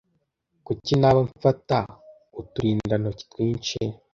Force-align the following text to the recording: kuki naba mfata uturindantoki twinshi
kuki 0.65 0.91
naba 1.01 1.19
mfata 1.29 1.77
uturindantoki 2.39 3.23
twinshi 3.31 3.77